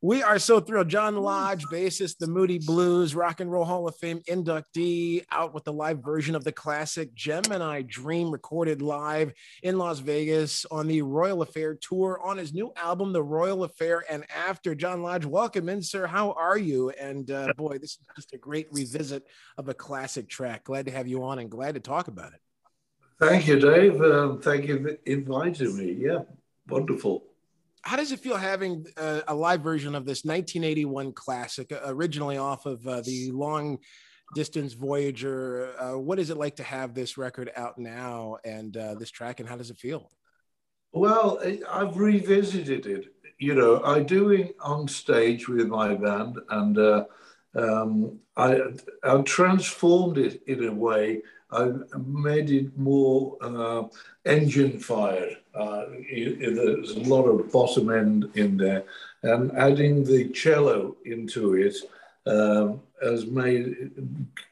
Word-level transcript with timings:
We 0.00 0.22
are 0.22 0.38
so 0.38 0.60
thrilled. 0.60 0.88
John 0.88 1.16
Lodge, 1.16 1.64
bassist, 1.64 2.18
the 2.18 2.28
Moody 2.28 2.60
Blues, 2.60 3.16
Rock 3.16 3.40
and 3.40 3.50
Roll 3.50 3.64
Hall 3.64 3.88
of 3.88 3.96
Fame 3.96 4.20
inductee, 4.28 5.24
out 5.32 5.52
with 5.52 5.64
the 5.64 5.72
live 5.72 6.04
version 6.04 6.36
of 6.36 6.44
the 6.44 6.52
classic 6.52 7.12
Gemini 7.14 7.82
Dream, 7.82 8.30
recorded 8.30 8.80
live 8.80 9.32
in 9.64 9.76
Las 9.76 9.98
Vegas 9.98 10.64
on 10.70 10.86
the 10.86 11.02
Royal 11.02 11.42
Affair 11.42 11.74
tour 11.74 12.20
on 12.22 12.36
his 12.36 12.54
new 12.54 12.72
album, 12.76 13.12
The 13.12 13.24
Royal 13.24 13.64
Affair 13.64 14.04
and 14.08 14.24
After. 14.30 14.72
John 14.76 15.02
Lodge, 15.02 15.24
welcome 15.24 15.68
in, 15.68 15.82
sir. 15.82 16.06
How 16.06 16.30
are 16.30 16.58
you? 16.58 16.90
And 16.90 17.28
uh, 17.32 17.52
boy, 17.56 17.78
this 17.78 17.90
is 17.90 17.98
just 18.14 18.32
a 18.34 18.38
great 18.38 18.68
revisit 18.70 19.24
of 19.56 19.68
a 19.68 19.74
classic 19.74 20.28
track. 20.28 20.62
Glad 20.62 20.86
to 20.86 20.92
have 20.92 21.08
you 21.08 21.24
on 21.24 21.40
and 21.40 21.50
glad 21.50 21.74
to 21.74 21.80
talk 21.80 22.06
about 22.06 22.34
it. 22.34 22.40
Thank 23.18 23.48
you, 23.48 23.58
Dave. 23.58 24.00
Um, 24.00 24.40
thank 24.40 24.68
you 24.68 24.80
for 24.80 24.96
inviting 25.06 25.76
me. 25.76 25.96
Yeah, 25.98 26.20
wonderful 26.68 27.24
how 27.82 27.96
does 27.96 28.12
it 28.12 28.20
feel 28.20 28.36
having 28.36 28.86
a, 28.96 29.22
a, 29.28 29.34
live 29.34 29.62
version 29.62 29.94
of 29.94 30.04
this 30.04 30.24
1981 30.24 31.12
classic, 31.12 31.72
uh, 31.72 31.80
originally 31.86 32.36
off 32.36 32.66
of 32.66 32.86
uh, 32.86 33.00
the 33.02 33.30
long 33.32 33.78
distance 34.34 34.72
Voyager? 34.74 35.72
Uh, 35.78 35.98
what 35.98 36.18
is 36.18 36.30
it 36.30 36.36
like 36.36 36.56
to 36.56 36.62
have 36.62 36.94
this 36.94 37.16
record 37.16 37.50
out 37.56 37.78
now 37.78 38.36
and 38.44 38.76
uh, 38.76 38.94
this 38.94 39.10
track, 39.10 39.40
and 39.40 39.48
how 39.48 39.56
does 39.56 39.70
it 39.70 39.78
feel? 39.78 40.10
Well, 40.92 41.40
I've 41.70 41.96
revisited 41.96 42.86
it. 42.86 43.06
You 43.38 43.54
know, 43.54 43.82
I 43.84 44.00
do 44.00 44.30
it 44.30 44.56
on 44.60 44.88
stage 44.88 45.48
with 45.48 45.68
my 45.68 45.94
band, 45.94 46.38
and 46.50 46.78
uh, 46.78 47.04
um, 47.54 48.18
I, 48.36 48.60
I 49.04 49.20
transformed 49.22 50.18
it 50.18 50.42
in 50.46 50.64
a 50.64 50.72
way 50.72 51.22
I 51.50 51.72
made 51.96 52.50
it 52.50 52.76
more 52.76 53.36
uh, 53.40 53.84
engine 54.26 54.78
fired. 54.78 55.38
Uh, 55.54 55.84
there's 56.10 56.90
a 56.90 57.00
lot 57.00 57.24
of 57.24 57.50
bottom 57.50 57.90
end 57.90 58.30
in 58.34 58.58
there, 58.58 58.84
and 59.22 59.50
adding 59.56 60.04
the 60.04 60.28
cello 60.28 60.96
into 61.06 61.54
it 61.54 61.74
um, 62.26 62.82
has 63.02 63.26
made 63.26 63.92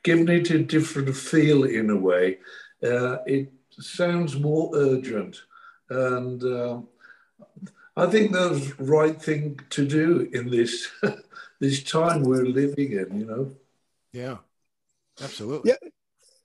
given 0.03 0.29
it 0.31 0.51
a 0.51 0.59
different 0.59 1.15
feel 1.15 1.65
in 1.65 1.91
a 1.91 1.97
way. 1.97 2.39
Uh, 2.83 3.19
it 3.27 3.53
sounds 3.79 4.37
more 4.37 4.71
urgent, 4.75 5.37
and 5.91 6.43
uh, 6.45 6.81
I 7.95 8.07
think 8.07 8.33
that's 8.33 8.75
the 8.75 8.85
right 8.85 9.21
thing 9.21 9.61
to 9.69 9.87
do 9.87 10.31
in 10.33 10.51
this 10.51 10.89
this 11.61 11.83
time 11.83 12.23
we're 12.23 12.47
living 12.47 12.93
in. 12.93 13.21
You 13.21 13.27
know. 13.27 13.53
Yeah. 14.13 14.37
Absolutely. 15.23 15.71
Yeah 15.71 15.91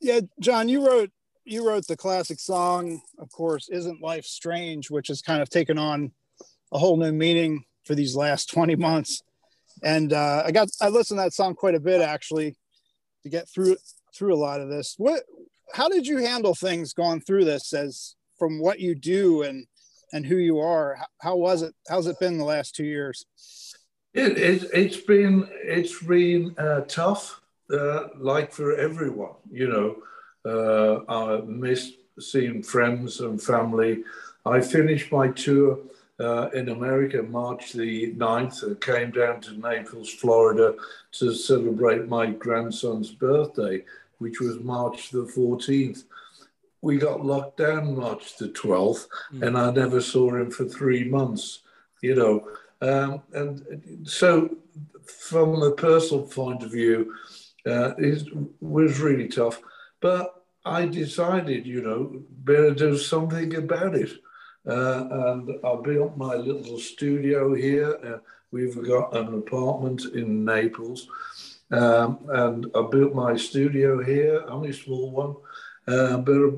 yeah, 0.02 0.21
John, 0.39 0.67
you 0.67 0.85
wrote 0.85 1.11
you 1.44 1.67
wrote 1.67 1.88
the 1.88 1.97
classic 1.97 2.39
song, 2.39 3.02
of 3.19 3.31
course, 3.31 3.69
"Isn't 3.69 4.02
Life 4.02 4.25
Strange," 4.25 4.89
which 4.89 5.07
has 5.07 5.21
kind 5.21 5.41
of 5.41 5.49
taken 5.49 5.77
on 5.77 6.11
a 6.71 6.80
whole 6.80 6.97
new 6.97 7.11
meaning 7.11 7.66
for 7.85 7.95
these 7.95 8.16
last 8.16 8.49
twenty 8.53 8.75
months. 8.75 9.22
And 9.83 10.13
uh, 10.13 10.44
I 10.45 10.52
got 10.52 10.69
I 10.81 10.89
listened 10.89 11.19
to 11.19 11.23
that 11.23 11.33
song 11.33 11.55
quite 11.55 11.75
a 11.75 11.79
bit 11.79 12.02
actually 12.02 12.55
to 13.23 13.29
get 13.29 13.47
through 13.49 13.77
through 14.16 14.33
a 14.33 14.35
lot 14.35 14.59
of 14.59 14.69
this. 14.69 14.95
What 14.97 15.23
how 15.73 15.88
did 15.88 16.05
you 16.05 16.17
handle 16.17 16.55
things 16.55 16.94
going 16.94 17.22
through 17.22 17.45
this 17.45 17.73
as 17.73 18.16
from 18.38 18.59
what 18.59 18.79
you 18.79 18.95
do 18.95 19.44
and 19.44 19.66
and 20.13 20.25
who 20.25 20.35
you 20.35 20.59
are? 20.59 20.95
How, 20.95 21.05
how 21.22 21.35
was 21.35 21.61
it? 21.61 21.73
How's 21.88 22.07
it 22.07 22.19
been 22.19 22.38
the 22.38 22.45
last 22.45 22.75
two 22.75 22.85
years? 22.85 23.25
It, 24.13 24.38
it, 24.38 24.75
has 24.75 24.97
been 24.97 25.47
it's 25.63 26.03
been 26.03 26.53
uh, 26.57 26.81
tough 26.81 27.41
uh, 27.72 28.09
like 28.17 28.52
for 28.52 28.75
everyone, 28.75 29.36
you 29.52 29.67
know. 29.67 29.95
Uh, 30.44 31.03
I 31.08 31.41
missed 31.41 31.95
seeing 32.19 32.63
friends 32.63 33.19
and 33.19 33.41
family. 33.41 34.03
I 34.45 34.59
finished 34.59 35.11
my 35.11 35.30
tour 35.30 35.80
uh, 36.19 36.50
in 36.53 36.69
America 36.69 37.23
March 37.23 37.73
the 37.73 38.13
9th 38.13 38.63
and 38.63 38.81
came 38.81 39.11
down 39.11 39.41
to 39.41 39.53
Naples, 39.53 40.13
Florida 40.13 40.75
to 41.13 41.33
celebrate 41.33 42.08
my 42.08 42.28
grandson's 42.28 43.11
birthday, 43.11 43.83
which 44.19 44.40
was 44.40 44.59
March 44.59 45.09
the 45.09 45.25
14th. 45.25 46.03
We 46.81 46.97
got 46.97 47.25
locked 47.25 47.57
down 47.57 47.96
March 47.96 48.38
the 48.38 48.50
12th, 48.50 49.07
mm. 49.34 49.46
and 49.46 49.57
I 49.57 49.72
never 49.72 50.01
saw 50.01 50.35
him 50.35 50.51
for 50.51 50.66
three 50.66 51.03
months, 51.03 51.59
you 52.01 52.16
know. 52.16 52.47
Um, 52.81 53.22
and 53.34 54.01
so, 54.03 54.56
from 55.06 55.62
a 55.62 55.72
personal 55.72 56.23
point 56.23 56.63
of 56.63 56.72
view, 56.72 57.13
uh, 57.66 57.94
it 57.97 58.27
was 58.59 58.99
really 58.99 59.27
tough. 59.27 59.61
But 59.99 60.44
I 60.66 60.85
decided, 60.85 61.66
you 61.66 61.81
know, 61.81 62.23
better 62.29 62.73
do 62.73 62.97
something 62.97 63.55
about 63.55 63.95
it. 63.95 64.11
Uh, 64.67 65.07
and 65.11 65.49
I 65.63 65.75
built 65.83 66.17
my 66.17 66.35
little 66.35 66.79
studio 66.79 67.55
here. 67.55 67.97
Uh, 68.03 68.17
we've 68.51 68.81
got 68.88 69.16
an 69.16 69.33
apartment 69.33 70.05
in 70.13 70.45
Naples. 70.45 71.07
Um, 71.72 72.19
and 72.29 72.67
I 72.75 72.81
built 72.91 73.16
my 73.16 73.35
studio 73.38 74.03
here, 74.03 74.43
only 74.47 74.73
small 74.73 75.11
one. 75.11 75.35
Uh, 75.88 76.17
but 76.17 76.51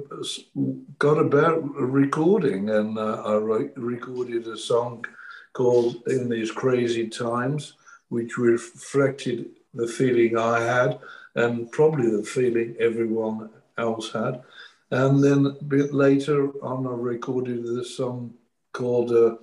got 1.00 1.18
about 1.18 1.64
recording, 1.76 2.70
and 2.70 2.98
uh, 2.98 3.22
I 3.26 3.36
re- 3.36 3.70
recorded 3.78 4.46
a 4.48 4.58
song 4.58 5.06
called 5.54 6.04
"In 6.08 6.28
These 6.28 6.52
Crazy 6.52 7.08
Times," 7.08 7.76
which 8.10 8.38
reflected 8.38 9.46
the 9.74 9.88
feeling 9.88 10.38
I 10.38 10.62
had, 10.62 11.00
and 11.36 11.72
probably 11.72 12.10
the 12.10 12.24
feeling 12.24 12.76
everyone 12.80 13.50
else 13.78 14.12
had. 14.12 14.44
And 14.92 15.24
then 15.24 15.46
a 15.46 15.64
bit 15.64 15.94
later 15.94 16.50
on, 16.62 16.86
I 16.86 16.92
recorded 16.92 17.66
the 17.66 17.84
song 17.84 18.36
called 18.72 19.12
uh, 19.12 19.36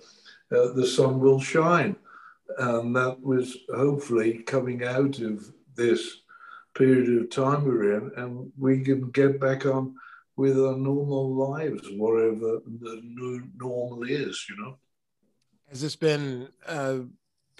uh, 0.56 0.72
The 0.74 0.86
Sun 0.86 1.20
Will 1.20 1.40
Shine. 1.40 1.96
And 2.58 2.94
that 2.96 3.20
was 3.20 3.56
hopefully 3.74 4.38
coming 4.38 4.84
out 4.84 5.18
of 5.20 5.52
this 5.76 6.20
period 6.74 7.20
of 7.20 7.30
time 7.30 7.64
we're 7.64 7.94
in, 7.94 8.12
and 8.16 8.52
we 8.58 8.80
can 8.80 9.10
get 9.10 9.40
back 9.40 9.66
on 9.66 9.94
with 10.36 10.58
our 10.58 10.76
normal 10.76 11.34
lives, 11.34 11.88
whatever 11.92 12.60
the 12.64 13.00
new 13.04 13.42
normal 13.56 14.02
is, 14.04 14.46
you 14.48 14.56
know. 14.56 14.78
Has 15.68 15.80
this 15.82 15.96
been 15.96 16.48
uh, 16.66 17.00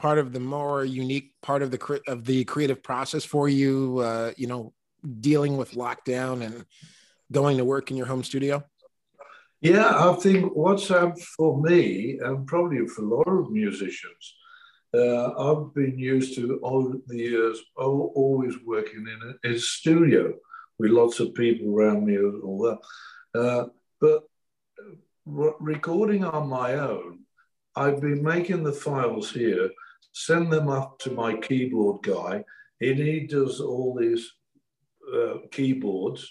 part 0.01 0.19
of 0.19 0.33
the 0.33 0.41
more 0.41 0.85
unique 0.85 1.35
part 1.43 1.63
of 1.63 1.71
the 1.71 2.01
of 2.09 2.25
the 2.25 2.45
creative 2.45 2.83
process 2.83 3.25
for 3.25 3.49
you? 3.49 3.99
Uh, 3.99 4.33
you 4.37 4.47
know, 4.47 4.73
dealing 5.21 5.57
with 5.57 5.73
lockdown 5.73 6.43
and 6.43 6.65
going 7.31 7.59
to 7.59 7.65
work 7.65 7.91
in 7.91 7.97
your 7.97 8.07
home 8.07 8.25
studio. 8.25 8.65
Yeah, 9.61 9.93
I 9.95 10.15
think 10.15 10.57
what's 10.57 10.89
happened 10.89 11.23
for 11.37 11.61
me, 11.61 12.19
and 12.23 12.47
probably 12.47 12.87
for 12.87 13.03
a 13.03 13.15
lot 13.15 13.29
of 13.29 13.51
musicians, 13.51 14.35
uh, 14.95 15.33
I've 15.35 15.75
been 15.75 15.99
used 15.99 16.35
to 16.37 16.59
all 16.63 16.95
the 17.07 17.17
years 17.17 17.61
always 17.77 18.55
working 18.67 19.07
in 19.07 19.51
a, 19.51 19.55
a, 19.55 19.59
studio 19.59 20.33
with 20.79 20.91
lots 20.91 21.21
of 21.21 21.35
people 21.35 21.75
around 21.75 22.07
me 22.07 22.17
and 22.17 22.43
all 22.43 22.63
that. 22.63 23.39
Uh, 23.41 23.67
but 24.01 24.23
re- 25.27 25.61
recording 25.61 26.25
on 26.25 26.49
my 26.49 26.75
own, 26.75 27.21
I've 27.77 28.01
been 28.01 28.23
making 28.23 28.65
the 28.65 28.73
files 28.73 29.31
here 29.31 29.71
send 30.13 30.53
them 30.53 30.69
up 30.69 30.99
to 31.01 31.11
my 31.11 31.37
keyboard 31.37 32.03
guy, 32.03 32.45
and 32.81 32.99
he 32.99 33.27
does 33.27 33.61
all 33.61 33.95
these 33.95 34.31
uh, 35.15 35.35
keyboards. 35.51 36.31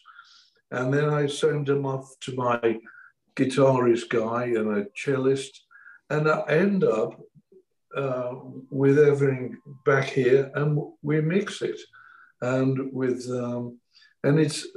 And 0.71 0.93
then 0.93 1.09
I 1.09 1.25
send 1.27 1.67
them 1.67 1.85
off 1.85 2.13
to 2.21 2.35
my 2.35 2.79
guitarist 3.35 4.09
guy 4.09 4.45
and 4.45 4.77
a 4.77 4.85
cellist, 4.95 5.61
and 6.09 6.29
I 6.29 6.43
end 6.47 6.83
up 6.83 7.19
uh, 7.95 8.35
with 8.69 8.99
everything 8.99 9.57
back 9.85 10.05
here, 10.05 10.51
and 10.55 10.79
we 11.01 11.21
mix 11.21 11.61
it, 11.61 11.79
and 12.41 12.91
with 12.93 13.27
um, 13.31 13.79
and 14.23 14.39
it's 14.39 14.67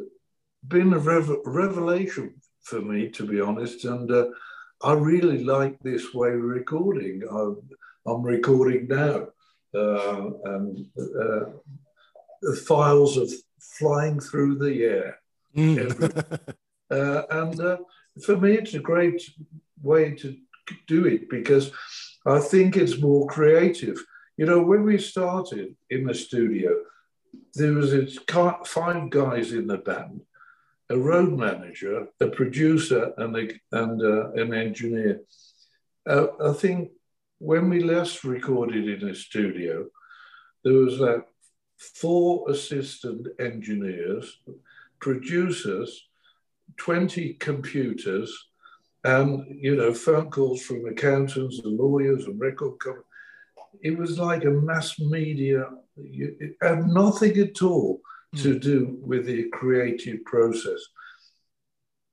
been 0.66 0.92
a 0.92 0.98
rev- 0.98 1.42
revelation 1.44 2.34
for 2.62 2.80
me 2.80 3.08
to 3.10 3.26
be 3.26 3.40
honest, 3.40 3.84
and 3.84 4.10
uh, 4.10 4.26
I 4.82 4.94
really 4.94 5.44
like 5.44 5.78
this 5.80 6.14
way 6.14 6.30
of 6.30 6.40
recording. 6.40 7.22
I, 7.30 7.52
I'm 8.06 8.22
recording 8.22 8.88
now. 8.88 9.28
Uh, 9.74 10.30
and 10.44 10.86
uh, 10.98 11.44
the 12.42 12.56
files 12.66 13.16
are 13.16 13.34
flying 13.60 14.20
through 14.20 14.58
the 14.58 14.84
air. 14.84 15.18
Mm. 15.56 16.48
uh, 16.90 17.22
and 17.30 17.60
uh, 17.60 17.78
for 18.24 18.36
me, 18.36 18.52
it's 18.52 18.74
a 18.74 18.80
great 18.80 19.22
way 19.82 20.12
to 20.12 20.36
do 20.86 21.06
it 21.06 21.30
because 21.30 21.70
I 22.26 22.38
think 22.38 22.76
it's 22.76 22.98
more 22.98 23.26
creative. 23.26 23.98
You 24.36 24.46
know, 24.46 24.62
when 24.62 24.84
we 24.84 24.98
started 24.98 25.74
in 25.90 26.04
the 26.04 26.14
studio, 26.14 26.74
there 27.54 27.72
was 27.72 28.18
five 28.66 29.10
guys 29.10 29.52
in 29.52 29.66
the 29.66 29.78
band, 29.78 30.22
a 30.90 30.98
road 30.98 31.38
manager, 31.38 32.08
a 32.20 32.26
producer, 32.26 33.12
and, 33.16 33.36
a, 33.36 33.48
and 33.72 34.02
uh, 34.02 34.32
an 34.32 34.54
engineer. 34.54 35.20
Uh, 36.06 36.26
I 36.44 36.52
think 36.52 36.90
when 37.42 37.68
we 37.68 37.82
last 37.82 38.22
recorded 38.22 38.88
in 38.88 39.08
a 39.08 39.14
studio, 39.14 39.86
there 40.62 40.74
was 40.74 41.00
like 41.00 41.26
four 41.76 42.48
assistant 42.48 43.26
engineers, 43.40 44.40
producers, 45.00 46.06
20 46.76 47.34
computers, 47.34 48.32
and 49.02 49.44
you 49.60 49.74
know, 49.74 49.92
phone 49.92 50.30
calls 50.30 50.62
from 50.62 50.86
accountants 50.86 51.58
and 51.64 51.76
lawyers 51.76 52.26
and 52.26 52.40
record 52.40 52.78
companies. 52.78 53.06
it 53.82 53.98
was 53.98 54.20
like 54.20 54.44
a 54.44 54.50
mass 54.50 55.00
media. 55.00 55.64
It 55.96 56.54
had 56.62 56.86
nothing 56.86 57.36
at 57.38 57.60
all 57.60 58.00
to 58.36 58.52
hmm. 58.52 58.60
do 58.60 58.98
with 59.02 59.26
the 59.26 59.48
creative 59.52 60.24
process. 60.24 60.80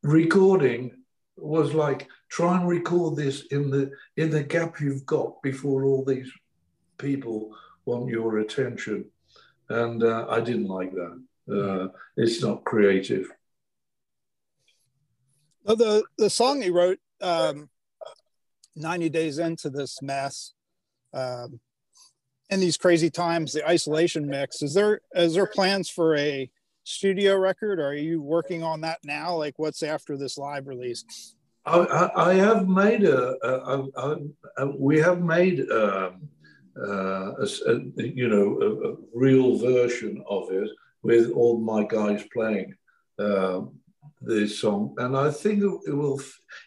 Recording 0.01 0.91
was 1.37 1.75
like 1.75 2.07
try 2.29 2.57
and 2.57 2.67
record 2.67 3.15
this 3.15 3.45
in 3.47 3.69
the 3.69 3.91
in 4.17 4.29
the 4.29 4.43
gap 4.43 4.79
you've 4.79 5.05
got 5.05 5.41
before 5.41 5.85
all 5.85 6.05
these 6.05 6.31
people 6.97 7.55
want 7.85 8.09
your 8.09 8.39
attention, 8.39 9.05
and 9.69 10.03
uh, 10.03 10.27
I 10.29 10.39
didn't 10.41 10.67
like 10.67 10.91
that. 10.93 11.23
Uh, 11.51 11.87
it's 12.15 12.41
not 12.43 12.63
creative. 12.63 13.31
Well, 15.63 15.75
the 15.75 16.03
the 16.17 16.29
song 16.29 16.61
he 16.61 16.69
wrote, 16.69 16.99
um, 17.21 17.69
ninety 18.75 19.09
days 19.09 19.39
into 19.39 19.69
this 19.69 20.01
mess, 20.01 20.53
um, 21.13 21.59
in 22.49 22.59
these 22.59 22.77
crazy 22.77 23.09
times, 23.09 23.53
the 23.53 23.67
isolation 23.67 24.27
mix. 24.27 24.61
Is 24.61 24.73
there 24.73 25.01
is 25.15 25.33
there 25.33 25.47
plans 25.47 25.89
for 25.89 26.15
a 26.15 26.49
studio 26.83 27.37
record? 27.37 27.79
Are 27.79 27.95
you 27.95 28.21
working 28.21 28.63
on 28.63 28.81
that 28.81 28.99
now? 29.03 29.35
Like, 29.35 29.57
what's 29.57 29.83
after 29.83 30.17
this 30.17 30.37
live 30.37 30.67
release? 30.67 31.35
I, 31.69 32.31
I 32.31 32.33
have 32.33 32.68
made 32.68 33.04
a, 33.04 33.36
a, 33.45 33.88
a, 33.95 34.18
a 34.57 34.68
we 34.75 35.00
have 35.00 35.21
made 35.21 35.69
um, 35.71 36.30
uh, 36.77 37.33
a, 37.68 37.81
you 37.98 38.27
know 38.27 38.48
a, 38.62 39.18
real 39.18 39.57
version 39.57 40.24
of 40.27 40.51
it 40.51 40.69
with 41.04 41.31
all 41.31 41.60
my 41.60 41.83
guys 41.83 42.24
playing 42.33 42.74
uh, 43.19 43.62
this 44.21 44.60
song, 44.60 44.95
and 44.98 45.16
I 45.16 45.31
think 45.31 45.63
it 45.63 45.94
will. 45.94 46.21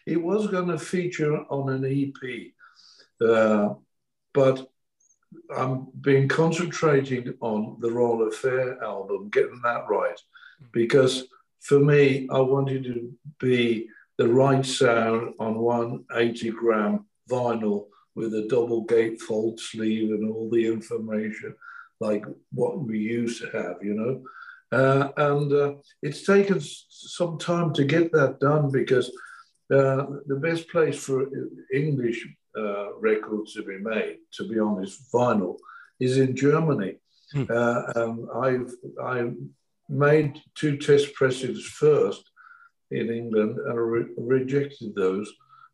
It 0.05 0.21
was 0.21 0.47
going 0.47 0.69
to 0.69 0.79
feature 0.79 1.37
on 1.49 1.69
an 1.69 1.85
EP, 1.85 2.51
uh, 3.27 3.73
but 4.33 4.67
I'm 5.55 5.87
been 6.01 6.27
concentrating 6.27 7.33
on 7.41 7.77
the 7.79 7.91
Royal 7.91 8.27
Affair 8.27 8.81
album, 8.83 9.29
getting 9.29 9.61
that 9.63 9.85
right, 9.89 10.19
because 10.71 11.25
for 11.59 11.79
me, 11.79 12.27
I 12.31 12.39
wanted 12.39 12.83
to 12.85 13.13
be 13.39 13.87
the 14.17 14.27
right 14.27 14.65
sound 14.65 15.33
on 15.39 15.57
one 15.59 16.05
80 16.13 16.51
gram 16.51 17.05
vinyl 17.29 17.87
with 18.15 18.33
a 18.35 18.47
double 18.47 18.85
gatefold 18.85 19.59
sleeve 19.59 20.11
and 20.11 20.29
all 20.29 20.49
the 20.49 20.65
information 20.67 21.55
like 21.99 22.25
what 22.51 22.79
we 22.79 22.99
used 22.99 23.41
to 23.41 23.49
have, 23.57 23.77
you 23.81 23.95
know. 23.95 24.23
Uh, 24.71 25.11
and 25.17 25.53
uh, 25.53 25.73
it's 26.01 26.23
taken 26.25 26.59
some 26.89 27.37
time 27.37 27.73
to 27.73 27.83
get 27.83 28.11
that 28.11 28.39
done 28.39 28.71
because 28.71 29.09
uh, 29.71 30.05
the 30.25 30.39
best 30.41 30.67
place 30.69 30.97
for 30.97 31.27
English 31.73 32.27
uh, 32.57 32.93
records 32.95 33.53
to 33.53 33.63
be 33.63 33.77
made, 33.77 34.17
to 34.33 34.47
be 34.47 34.59
honest, 34.59 35.11
vinyl, 35.11 35.57
is 35.99 36.17
in 36.17 36.35
Germany. 36.35 36.95
Hmm. 37.31 37.45
and 37.49 38.29
I've 38.45 38.71
I 39.03 39.31
made 39.89 40.39
two 40.53 40.77
test 40.77 41.15
presses 41.15 41.65
first 41.65 42.23
in 42.91 43.09
England 43.11 43.57
and 43.57 43.77
re 43.77 44.05
rejected 44.17 44.95
those. 44.95 45.31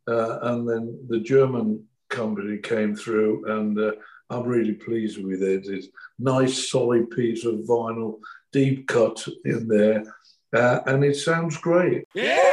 Uh, 0.08 0.40
and 0.44 0.68
then 0.68 1.00
the 1.08 1.20
German 1.20 1.86
company 2.10 2.58
came 2.58 2.96
through, 2.96 3.46
and 3.46 3.80
uh, 3.80 3.92
I'm 4.30 4.44
really 4.44 4.74
pleased 4.74 5.24
with 5.24 5.44
it. 5.44 5.68
It's 5.68 5.88
nice, 6.18 6.70
solid 6.70 7.10
piece 7.12 7.46
of 7.46 7.60
vinyl, 7.60 8.20
deep 8.52 8.88
cut 8.88 9.26
in 9.46 9.68
there, 9.68 10.04
uh, 10.54 10.80
and 10.88 11.04
it 11.04 11.16
sounds 11.16 11.58
great. 11.58 12.06
Yeah. 12.16 12.49